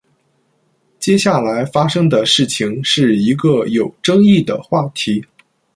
[0.99, 5.23] 接下来发生的事情是一个有争议的话题。